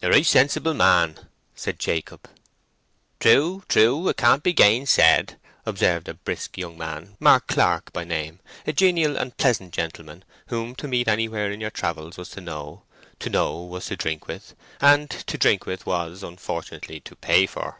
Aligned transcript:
"A 0.00 0.08
right 0.08 0.24
sensible 0.24 0.72
man," 0.72 1.28
said 1.54 1.78
Jacob. 1.78 2.30
"True, 3.20 3.62
true; 3.68 4.08
it 4.08 4.16
can't 4.16 4.42
be 4.42 4.54
gainsaid!" 4.54 5.36
observed 5.66 6.08
a 6.08 6.14
brisk 6.14 6.56
young 6.56 6.78
man—Mark 6.78 7.46
Clark 7.48 7.92
by 7.92 8.02
name, 8.02 8.40
a 8.66 8.72
genial 8.72 9.18
and 9.18 9.36
pleasant 9.36 9.74
gentleman, 9.74 10.24
whom 10.46 10.74
to 10.76 10.88
meet 10.88 11.08
anywhere 11.08 11.50
in 11.52 11.60
your 11.60 11.68
travels 11.68 12.16
was 12.16 12.30
to 12.30 12.40
know, 12.40 12.84
to 13.18 13.28
know 13.28 13.54
was 13.58 13.84
to 13.84 13.96
drink 13.96 14.26
with, 14.26 14.54
and 14.80 15.10
to 15.10 15.36
drink 15.36 15.66
with 15.66 15.84
was, 15.84 16.22
unfortunately, 16.22 16.98
to 17.00 17.14
pay 17.14 17.44
for. 17.44 17.76